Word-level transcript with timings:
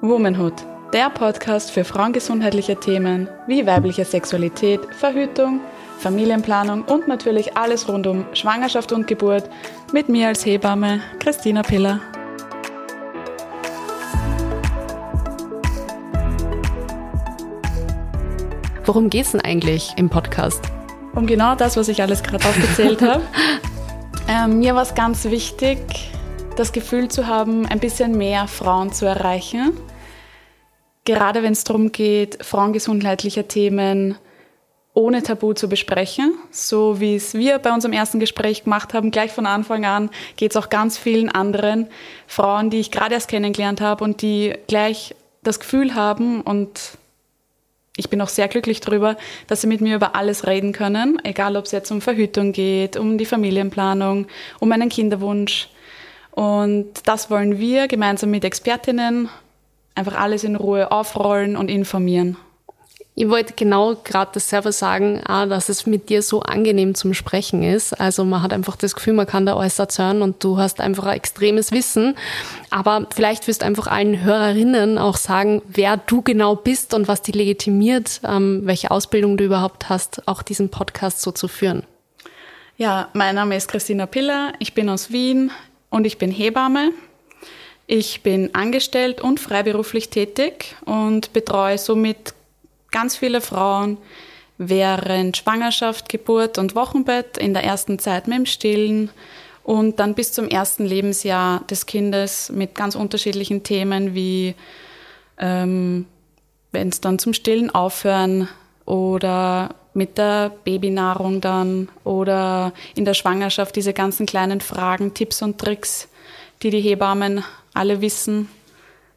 Womanhood, 0.00 0.54
der 0.92 1.10
Podcast 1.10 1.70
für 1.70 1.84
frauengesundheitliche 1.84 2.76
Themen 2.76 3.28
wie 3.46 3.66
weibliche 3.66 4.04
Sexualität, 4.04 4.80
Verhütung, 4.94 5.60
Familienplanung 5.98 6.82
und 6.82 7.06
natürlich 7.08 7.56
alles 7.56 7.88
rund 7.88 8.06
um 8.06 8.26
Schwangerschaft 8.34 8.92
und 8.92 9.06
Geburt 9.06 9.48
mit 9.92 10.08
mir 10.08 10.28
als 10.28 10.44
Hebamme, 10.44 11.00
Christina 11.20 11.62
Piller. 11.62 12.00
Worum 18.84 19.08
geht 19.08 19.26
es 19.26 19.32
denn 19.32 19.40
eigentlich 19.40 19.94
im 19.96 20.10
Podcast? 20.10 20.60
Um 21.14 21.26
genau 21.26 21.54
das, 21.54 21.76
was 21.76 21.88
ich 21.88 22.02
alles 22.02 22.22
gerade 22.22 22.44
aufgezählt 22.44 23.00
habe. 23.02 23.22
Ähm, 24.28 24.58
mir 24.58 24.74
war 24.74 24.82
es 24.82 24.94
ganz 24.94 25.24
wichtig, 25.24 26.11
das 26.56 26.72
Gefühl 26.72 27.08
zu 27.08 27.26
haben, 27.26 27.66
ein 27.66 27.80
bisschen 27.80 28.16
mehr 28.16 28.46
Frauen 28.46 28.92
zu 28.92 29.06
erreichen. 29.06 29.72
Gerade 31.04 31.42
wenn 31.42 31.52
es 31.52 31.64
darum 31.64 31.92
geht, 31.92 32.44
frauengesundheitliche 32.44 33.48
Themen 33.48 34.16
ohne 34.94 35.22
Tabu 35.22 35.54
zu 35.54 35.68
besprechen, 35.68 36.34
so 36.50 37.00
wie 37.00 37.16
es 37.16 37.32
wir 37.34 37.58
bei 37.58 37.72
unserem 37.72 37.94
ersten 37.94 38.20
Gespräch 38.20 38.64
gemacht 38.64 38.92
haben, 38.92 39.10
gleich 39.10 39.32
von 39.32 39.46
Anfang 39.46 39.86
an, 39.86 40.10
geht 40.36 40.50
es 40.50 40.56
auch 40.56 40.68
ganz 40.68 40.98
vielen 40.98 41.30
anderen 41.30 41.88
Frauen, 42.26 42.68
die 42.68 42.80
ich 42.80 42.90
gerade 42.90 43.14
erst 43.14 43.28
kennengelernt 43.28 43.80
habe 43.80 44.04
und 44.04 44.20
die 44.20 44.54
gleich 44.66 45.14
das 45.42 45.60
Gefühl 45.60 45.94
haben 45.94 46.42
und 46.42 46.98
ich 47.96 48.08
bin 48.08 48.20
auch 48.20 48.28
sehr 48.28 48.48
glücklich 48.48 48.80
darüber, 48.80 49.16
dass 49.46 49.62
sie 49.62 49.66
mit 49.66 49.80
mir 49.80 49.96
über 49.96 50.14
alles 50.14 50.46
reden 50.46 50.72
können, 50.72 51.18
egal 51.24 51.56
ob 51.56 51.66
es 51.66 51.72
jetzt 51.72 51.90
um 51.90 52.00
Verhütung 52.00 52.52
geht, 52.52 52.96
um 52.96 53.18
die 53.18 53.26
Familienplanung, 53.26 54.26
um 54.60 54.72
einen 54.72 54.88
Kinderwunsch. 54.88 55.68
Und 56.32 56.88
das 57.04 57.30
wollen 57.30 57.58
wir 57.58 57.88
gemeinsam 57.88 58.30
mit 58.30 58.44
Expertinnen 58.44 59.28
einfach 59.94 60.18
alles 60.18 60.44
in 60.44 60.56
Ruhe 60.56 60.90
aufrollen 60.90 61.56
und 61.56 61.68
informieren. 61.68 62.36
Ich 63.14 63.28
wollte 63.28 63.52
genau 63.52 63.94
gerade 63.94 64.30
dasselbe 64.32 64.72
sagen, 64.72 65.20
auch, 65.26 65.46
dass 65.46 65.68
es 65.68 65.84
mit 65.84 66.08
dir 66.08 66.22
so 66.22 66.40
angenehm 66.40 66.94
zum 66.94 67.12
Sprechen 67.12 67.62
ist. 67.62 68.00
Also 68.00 68.24
man 68.24 68.42
hat 68.42 68.54
einfach 68.54 68.74
das 68.74 68.94
Gefühl, 68.94 69.12
man 69.12 69.26
kann 69.26 69.44
da 69.44 69.54
alles 69.54 69.78
erzählen 69.78 70.22
und 70.22 70.42
du 70.42 70.56
hast 70.56 70.80
einfach 70.80 71.04
ein 71.04 71.16
extremes 71.16 71.72
Wissen. 71.72 72.16
Aber 72.70 73.06
vielleicht 73.14 73.46
wirst 73.48 73.60
du 73.60 73.66
einfach 73.66 73.86
allen 73.86 74.22
Hörerinnen 74.22 74.96
auch 74.96 75.18
sagen, 75.18 75.60
wer 75.68 75.98
du 75.98 76.22
genau 76.22 76.56
bist 76.56 76.94
und 76.94 77.06
was 77.06 77.20
die 77.20 77.32
legitimiert, 77.32 78.22
ähm, 78.24 78.62
welche 78.64 78.90
Ausbildung 78.90 79.36
du 79.36 79.44
überhaupt 79.44 79.90
hast, 79.90 80.26
auch 80.26 80.40
diesen 80.40 80.70
Podcast 80.70 81.20
so 81.20 81.32
zu 81.32 81.48
führen. 81.48 81.82
Ja, 82.78 83.08
mein 83.12 83.34
Name 83.34 83.56
ist 83.56 83.68
Christina 83.68 84.06
Piller, 84.06 84.54
ich 84.58 84.72
bin 84.72 84.88
aus 84.88 85.12
Wien 85.12 85.50
und 85.92 86.06
ich 86.06 86.18
bin 86.18 86.32
Hebamme. 86.32 86.90
Ich 87.86 88.22
bin 88.22 88.54
angestellt 88.54 89.20
und 89.20 89.38
freiberuflich 89.38 90.08
tätig 90.08 90.74
und 90.86 91.32
betreue 91.32 91.78
somit 91.78 92.34
ganz 92.90 93.16
viele 93.16 93.40
Frauen 93.40 93.98
während 94.56 95.36
Schwangerschaft, 95.36 96.08
Geburt 96.08 96.56
und 96.56 96.74
Wochenbett, 96.74 97.36
in 97.36 97.52
der 97.52 97.64
ersten 97.64 97.98
Zeit 97.98 98.26
mit 98.26 98.38
dem 98.38 98.46
Stillen 98.46 99.10
und 99.64 100.00
dann 100.00 100.14
bis 100.14 100.32
zum 100.32 100.48
ersten 100.48 100.86
Lebensjahr 100.86 101.62
des 101.68 101.84
Kindes 101.86 102.50
mit 102.50 102.74
ganz 102.74 102.94
unterschiedlichen 102.94 103.62
Themen 103.62 104.14
wie 104.14 104.54
ähm, 105.38 106.06
wenn 106.70 106.88
es 106.88 107.02
dann 107.02 107.18
zum 107.18 107.34
Stillen 107.34 107.68
aufhören 107.68 108.48
oder 108.86 109.74
mit 109.94 110.18
der 110.18 110.50
Babynahrung 110.64 111.40
dann 111.40 111.88
oder 112.04 112.72
in 112.94 113.04
der 113.04 113.14
Schwangerschaft 113.14 113.76
diese 113.76 113.92
ganzen 113.92 114.26
kleinen 114.26 114.60
Fragen, 114.60 115.14
Tipps 115.14 115.42
und 115.42 115.58
Tricks, 115.58 116.08
die 116.62 116.70
die 116.70 116.80
Hebammen 116.80 117.44
alle 117.74 118.00
wissen. 118.00 118.48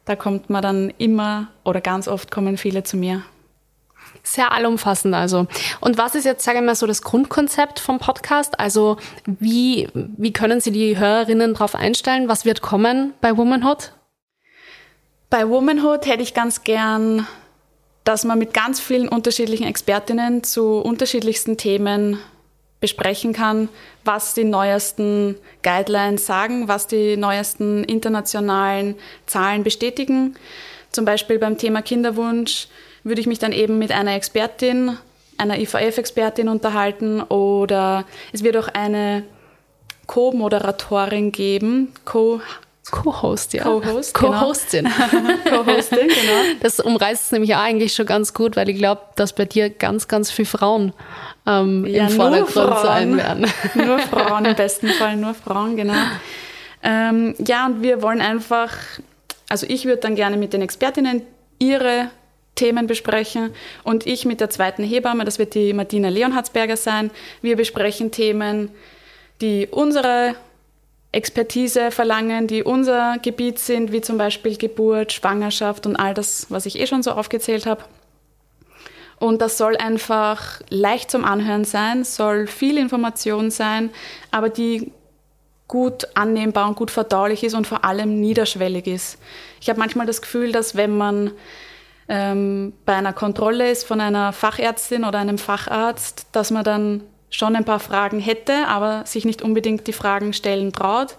Da 0.04 0.16
kommt 0.16 0.50
man 0.50 0.62
dann 0.62 0.92
immer 0.98 1.48
oder 1.64 1.80
ganz 1.80 2.08
oft 2.08 2.30
kommen 2.30 2.56
viele 2.56 2.82
zu 2.84 2.96
mir. 2.96 3.22
Sehr 4.22 4.52
allumfassend 4.52 5.14
also. 5.14 5.46
Und 5.80 5.98
was 5.98 6.14
ist 6.14 6.24
jetzt, 6.24 6.44
sage 6.44 6.58
ich 6.58 6.64
mal, 6.64 6.74
so 6.74 6.86
das 6.86 7.02
Grundkonzept 7.02 7.78
vom 7.78 7.98
Podcast? 7.98 8.58
Also 8.58 8.96
wie, 9.24 9.88
wie 9.94 10.32
können 10.32 10.60
Sie 10.60 10.72
die 10.72 10.98
Hörerinnen 10.98 11.54
darauf 11.54 11.74
einstellen? 11.74 12.28
Was 12.28 12.44
wird 12.44 12.60
kommen 12.60 13.14
bei 13.20 13.36
Womanhood? 13.36 13.92
Bei 15.30 15.48
Womanhood 15.48 16.06
hätte 16.06 16.22
ich 16.22 16.34
ganz 16.34 16.62
gern, 16.62 17.26
dass 18.06 18.24
man 18.24 18.38
mit 18.38 18.54
ganz 18.54 18.78
vielen 18.78 19.08
unterschiedlichen 19.08 19.66
Expertinnen 19.66 20.44
zu 20.44 20.78
unterschiedlichsten 20.78 21.56
Themen 21.56 22.20
besprechen 22.78 23.32
kann, 23.32 23.68
was 24.04 24.32
die 24.32 24.44
neuesten 24.44 25.34
Guidelines 25.64 26.24
sagen, 26.24 26.68
was 26.68 26.86
die 26.86 27.16
neuesten 27.16 27.82
internationalen 27.82 28.94
Zahlen 29.26 29.64
bestätigen. 29.64 30.36
Zum 30.92 31.04
Beispiel 31.04 31.40
beim 31.40 31.58
Thema 31.58 31.82
Kinderwunsch 31.82 32.68
würde 33.02 33.20
ich 33.20 33.26
mich 33.26 33.40
dann 33.40 33.50
eben 33.50 33.76
mit 33.76 33.90
einer 33.90 34.14
Expertin, 34.14 34.96
einer 35.36 35.58
IVF-Expertin 35.58 36.48
unterhalten 36.48 37.22
oder 37.22 38.04
es 38.32 38.44
wird 38.44 38.56
auch 38.56 38.68
eine 38.68 39.24
Co-Moderatorin 40.06 41.32
geben, 41.32 41.92
Co 42.04 42.40
Co-Host, 42.90 43.52
ja. 43.52 43.64
Co-Host, 43.64 44.14
Co-Hostin. 44.14 44.88
Genau. 45.10 45.64
Co-Hostin, 45.64 46.06
genau. 46.06 46.58
Das 46.60 46.78
umreißt 46.78 47.24
es 47.24 47.32
nämlich 47.32 47.54
auch 47.54 47.60
eigentlich 47.60 47.94
schon 47.94 48.06
ganz 48.06 48.32
gut, 48.32 48.54
weil 48.56 48.68
ich 48.68 48.76
glaube, 48.76 49.02
dass 49.16 49.32
bei 49.32 49.44
dir 49.44 49.70
ganz, 49.70 50.06
ganz 50.06 50.30
viele 50.30 50.46
Frauen 50.46 50.92
ähm, 51.46 51.84
ja, 51.86 52.06
im 52.06 52.10
Vordergrund 52.10 52.78
sein 52.78 53.16
werden. 53.16 53.46
Nur 53.74 53.98
Frauen, 53.98 54.44
im 54.44 54.54
besten 54.54 54.88
Fall 54.88 55.16
nur 55.16 55.34
Frauen, 55.34 55.76
genau. 55.76 55.94
Ähm, 56.82 57.34
ja, 57.44 57.66
und 57.66 57.82
wir 57.82 58.02
wollen 58.02 58.20
einfach, 58.20 58.72
also 59.48 59.66
ich 59.68 59.84
würde 59.84 60.02
dann 60.02 60.14
gerne 60.14 60.36
mit 60.36 60.52
den 60.52 60.62
Expertinnen 60.62 61.22
ihre 61.58 62.10
Themen 62.54 62.86
besprechen 62.86 63.50
und 63.82 64.06
ich 64.06 64.24
mit 64.24 64.40
der 64.40 64.50
zweiten 64.50 64.84
Hebamme, 64.84 65.24
das 65.24 65.38
wird 65.38 65.54
die 65.54 65.72
Martina 65.72 66.08
Leonhardsberger 66.08 66.76
sein. 66.76 67.10
Wir 67.42 67.56
besprechen 67.56 68.12
Themen, 68.12 68.70
die 69.40 69.66
unsere 69.70 70.36
Expertise 71.16 71.90
verlangen, 71.90 72.46
die 72.46 72.62
unser 72.62 73.16
Gebiet 73.22 73.58
sind, 73.58 73.90
wie 73.90 74.02
zum 74.02 74.18
Beispiel 74.18 74.58
Geburt, 74.58 75.14
Schwangerschaft 75.14 75.86
und 75.86 75.96
all 75.96 76.12
das, 76.12 76.46
was 76.50 76.66
ich 76.66 76.78
eh 76.78 76.86
schon 76.86 77.02
so 77.02 77.12
aufgezählt 77.12 77.64
habe. 77.64 77.84
Und 79.18 79.40
das 79.40 79.56
soll 79.56 79.78
einfach 79.78 80.60
leicht 80.68 81.10
zum 81.10 81.24
Anhören 81.24 81.64
sein, 81.64 82.04
soll 82.04 82.46
viel 82.46 82.76
Information 82.76 83.50
sein, 83.50 83.88
aber 84.30 84.50
die 84.50 84.92
gut 85.68 86.06
annehmbar 86.14 86.68
und 86.68 86.76
gut 86.76 86.90
verdaulich 86.90 87.42
ist 87.42 87.54
und 87.54 87.66
vor 87.66 87.82
allem 87.82 88.20
niederschwellig 88.20 88.86
ist. 88.86 89.18
Ich 89.60 89.70
habe 89.70 89.78
manchmal 89.78 90.06
das 90.06 90.20
Gefühl, 90.20 90.52
dass 90.52 90.76
wenn 90.76 90.96
man 90.96 91.32
ähm, 92.08 92.74
bei 92.84 92.94
einer 92.94 93.14
Kontrolle 93.14 93.70
ist 93.70 93.84
von 93.84 94.02
einer 94.02 94.34
Fachärztin 94.34 95.04
oder 95.04 95.18
einem 95.18 95.38
Facharzt, 95.38 96.26
dass 96.32 96.50
man 96.50 96.62
dann 96.62 97.02
schon 97.30 97.56
ein 97.56 97.64
paar 97.64 97.80
Fragen 97.80 98.20
hätte, 98.20 98.66
aber 98.68 99.04
sich 99.06 99.24
nicht 99.24 99.42
unbedingt 99.42 99.86
die 99.86 99.92
Fragen 99.92 100.32
stellen 100.32 100.72
traut. 100.72 101.16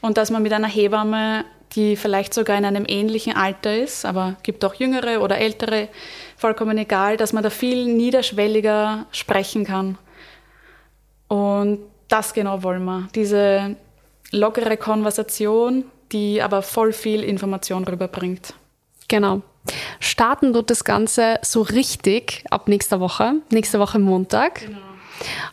Und 0.00 0.18
dass 0.18 0.30
man 0.30 0.42
mit 0.42 0.52
einer 0.52 0.68
Hebamme, 0.68 1.44
die 1.72 1.96
vielleicht 1.96 2.34
sogar 2.34 2.56
in 2.58 2.64
einem 2.64 2.84
ähnlichen 2.86 3.34
Alter 3.34 3.76
ist, 3.76 4.04
aber 4.04 4.36
gibt 4.42 4.64
auch 4.64 4.74
jüngere 4.74 5.20
oder 5.22 5.38
ältere, 5.38 5.88
vollkommen 6.36 6.78
egal, 6.78 7.16
dass 7.16 7.32
man 7.32 7.42
da 7.42 7.50
viel 7.50 7.86
niederschwelliger 7.86 9.06
sprechen 9.12 9.64
kann. 9.64 9.98
Und 11.28 11.80
das 12.08 12.34
genau 12.34 12.62
wollen 12.62 12.84
wir. 12.84 13.08
Diese 13.14 13.76
lockere 14.30 14.76
Konversation, 14.76 15.84
die 16.12 16.42
aber 16.42 16.62
voll 16.62 16.92
viel 16.92 17.24
Information 17.24 17.84
rüberbringt. 17.84 18.54
Genau. 19.08 19.42
Starten 19.98 20.52
tut 20.52 20.70
das 20.70 20.84
Ganze 20.84 21.38
so 21.42 21.62
richtig 21.62 22.44
ab 22.50 22.68
nächster 22.68 23.00
Woche, 23.00 23.36
nächste 23.50 23.80
Woche 23.80 23.98
Montag. 23.98 24.66
Genau. 24.66 24.93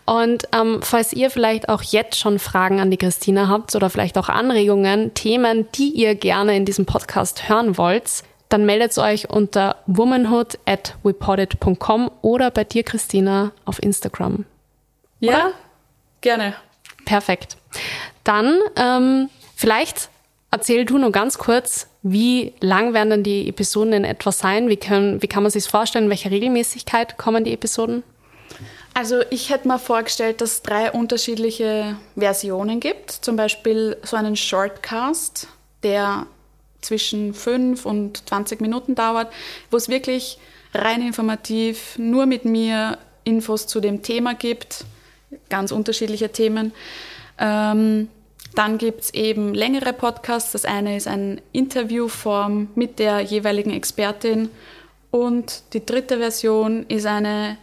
Und 0.06 0.48
ähm, 0.54 0.80
falls 0.82 1.14
ihr 1.14 1.30
vielleicht 1.30 1.70
auch 1.70 1.84
jetzt 1.84 2.18
schon 2.18 2.40
Fragen 2.40 2.80
an 2.80 2.92
die 2.92 2.98
Christina 2.98 3.48
habt 3.48 3.76
oder 3.76 3.90
vielleicht 3.90 4.18
auch 4.18 4.30
Anregungen, 4.30 5.14
Themen, 5.14 5.68
die 5.76 5.90
ihr 5.90 6.16
gerne 6.16 6.56
in 6.56 6.66
diesem 6.66 6.85
Podcast 6.85 7.47
hören 7.50 7.78
wollt, 7.78 8.24
dann 8.50 8.66
meldet 8.66 8.97
euch 8.97 9.30
unter 9.30 9.78
womanhood 9.88 10.59
at 10.66 10.96
reported.com 11.06 12.12
oder 12.22 12.52
bei 12.52 12.66
dir, 12.66 12.84
Christina, 12.84 13.52
auf 13.66 13.82
Instagram. 13.82 14.46
Ja, 15.20 15.30
oder? 15.30 15.53
gerne. 16.20 16.56
Perfekt. 17.06 17.58
Dann 18.24 18.59
ähm, 18.76 19.30
vielleicht 19.56 20.09
erzähl 20.52 20.85
du 20.85 20.97
nur 20.97 21.12
ganz 21.12 21.38
kurz, 21.38 21.88
wie 22.03 22.53
lang 22.59 22.94
werden 22.94 23.09
denn 23.09 23.24
die 23.24 23.47
Episoden 23.47 23.94
in 23.94 24.03
etwa 24.03 24.32
sein? 24.32 24.68
Wie, 24.68 24.78
können, 24.78 25.22
wie 25.22 25.28
kann 25.28 25.44
man 25.44 25.52
sich 25.52 25.66
vorstellen? 25.66 26.06
In 26.06 26.09
welcher 26.09 26.32
Regelmäßigkeit 26.32 27.18
kommen 27.18 27.44
die 27.44 27.53
Episoden? 27.53 28.03
Also 28.93 29.22
ich 29.29 29.49
hätte 29.49 29.67
mir 29.67 29.79
vorgestellt, 29.79 30.41
dass 30.41 30.52
es 30.52 30.61
drei 30.61 30.91
unterschiedliche 30.91 31.97
Versionen 32.17 32.79
gibt. 32.79 33.11
Zum 33.11 33.35
Beispiel 33.35 33.97
so 34.03 34.17
einen 34.17 34.35
Shortcast, 34.35 35.47
der 35.84 36.26
zwischen 36.82 37.34
5 37.34 37.85
und 37.85 38.28
20 38.28 38.59
Minuten 38.59 38.96
dauert, 38.96 39.32
wo 39.70 39.78
es 39.78 39.88
wirklich 39.88 40.40
rein 40.73 41.02
informativ 41.02 41.97
nur 41.97 42.26
mit 42.26 42.46
mir 42.46 42.97
Infos 43.23 43.67
zu 43.67 43.79
dem 43.79 44.02
Thema 44.02 44.34
gibt, 44.34 44.85
ganz 45.49 45.72
unterschiedliche 45.72 46.29
Themen. 46.29 46.73
Ähm, 47.37 48.09
Dann 48.55 48.78
gibt 48.78 49.02
es 49.02 49.14
eben 49.14 49.53
längere 49.53 49.94
Podcasts. 49.94 50.52
Das 50.52 50.66
eine 50.66 50.97
ist 50.97 51.08
eine 51.08 51.41
Interviewform 51.53 52.70
mit 52.76 52.99
der 52.99 53.22
jeweiligen 53.22 53.72
Expertin. 53.72 54.49
Und 55.09 55.64
die 55.73 55.85
dritte 55.85 56.17
Version 56.17 56.85
ist, 56.87 57.05
eine, 57.05 57.58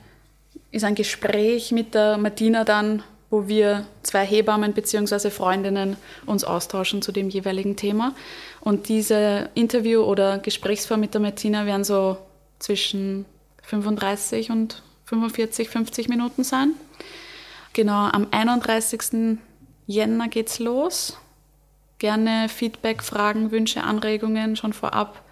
ist 0.70 0.84
ein 0.84 0.94
Gespräch 0.94 1.72
mit 1.72 1.94
der 1.94 2.18
Martina 2.18 2.64
dann, 2.64 3.02
wo 3.30 3.46
wir 3.46 3.86
zwei 4.02 4.24
Hebammen 4.24 4.72
bzw. 4.72 5.30
Freundinnen 5.30 5.96
uns 6.26 6.44
austauschen 6.44 7.02
zu 7.02 7.12
dem 7.12 7.28
jeweiligen 7.28 7.76
Thema. 7.76 8.14
Und 8.60 8.88
diese 8.88 9.50
Interview- 9.54 10.02
oder 10.02 10.38
Gesprächsform 10.38 11.00
mit 11.00 11.14
der 11.14 11.20
Martina 11.20 11.66
werden 11.66 11.84
so 11.84 12.18
zwischen 12.58 13.24
35 13.62 14.50
und 14.50 14.82
45, 15.04 15.68
50 15.68 16.08
Minuten 16.08 16.44
sein. 16.44 16.72
Genau, 17.72 18.08
am 18.08 18.26
31. 18.30 19.38
Jänner 19.86 20.28
geht's 20.28 20.58
los. 20.58 21.18
Gerne 21.98 22.48
Feedback, 22.48 23.02
Fragen, 23.02 23.50
Wünsche, 23.50 23.82
Anregungen 23.82 24.56
schon 24.56 24.72
vorab 24.72 25.22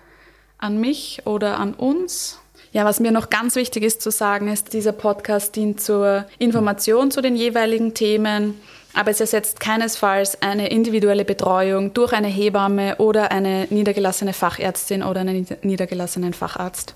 an 0.59 0.79
mich 0.81 1.23
oder 1.27 1.59
an 1.59 1.75
uns. 1.75 2.41
Ja, 2.73 2.85
was 2.85 3.01
mir 3.01 3.13
noch 3.13 3.31
ganz 3.31 3.57
wichtig 3.57 3.83
ist 3.83 4.03
zu 4.03 4.11
sagen, 4.11 4.49
ist, 4.49 4.73
dieser 4.73 4.93
Podcast 4.93 5.57
dient 5.57 5.81
zur 5.81 6.27
Information 6.39 7.11
zu 7.11 7.23
den 7.23 7.37
jeweiligen 7.37 7.95
Themen, 7.95 8.61
aber 8.93 9.11
es 9.11 9.21
ersetzt 9.21 9.61
keinesfalls 9.61 10.43
eine 10.43 10.69
individuelle 10.69 11.25
Betreuung 11.25 11.95
durch 11.95 12.13
eine 12.13 12.29
Hebamme 12.29 12.97
oder 12.97 13.31
eine 13.31 13.67
niedergelassene 13.71 14.33
Fachärztin 14.33 15.03
oder 15.03 15.21
einen 15.21 15.47
niedergelassenen 15.63 16.33
Facharzt. 16.33 16.95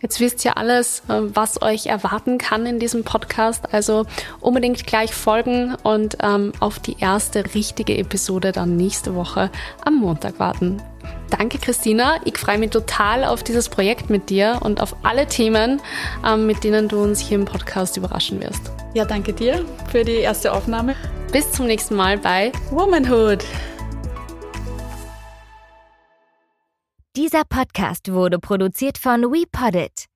Jetzt 0.00 0.18
wisst 0.18 0.44
ihr 0.44 0.56
alles, 0.56 1.00
äh, 1.08 1.14
was 1.34 1.62
euch 1.62 1.86
erwarten 1.86 2.38
kann 2.38 2.66
in 2.66 2.78
diesem 2.78 3.04
Podcast. 3.04 3.72
Also 3.72 4.04
unbedingt 4.40 4.86
gleich 4.86 5.14
folgen 5.14 5.76
und 5.82 6.18
ähm, 6.20 6.52
auf 6.60 6.80
die 6.80 6.96
erste 6.98 7.54
richtige 7.54 7.96
Episode 7.96 8.52
dann 8.52 8.76
nächste 8.76 9.14
Woche 9.14 9.50
am 9.84 9.96
Montag 9.96 10.38
warten. 10.38 10.82
Danke, 11.38 11.58
Christina. 11.58 12.20
Ich 12.26 12.36
freue 12.36 12.58
mich 12.58 12.70
total 12.70 13.24
auf 13.24 13.42
dieses 13.42 13.70
Projekt 13.70 14.10
mit 14.10 14.28
dir 14.28 14.58
und 14.60 14.82
auf 14.82 14.94
alle 15.02 15.26
Themen, 15.26 15.80
ähm, 16.26 16.46
mit 16.46 16.62
denen 16.62 16.88
du 16.88 17.02
uns 17.02 17.20
hier 17.20 17.38
im 17.38 17.46
Podcast 17.46 17.96
überraschen 17.96 18.38
wirst. 18.40 18.70
Ja, 18.92 19.06
danke 19.06 19.32
dir 19.32 19.64
für 19.90 20.04
die 20.04 20.18
erste 20.18 20.52
Aufnahme. 20.52 20.94
Bis 21.32 21.50
zum 21.50 21.66
nächsten 21.66 21.96
Mal 21.96 22.18
bei 22.18 22.52
Womanhood. 22.70 23.42
Dieser 27.16 27.44
Podcast 27.48 28.12
wurde 28.12 28.38
produziert 28.38 28.98
von 28.98 29.22
WePoddit. 29.22 30.11